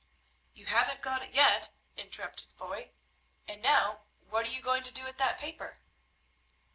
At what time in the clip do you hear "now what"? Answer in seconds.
3.61-4.47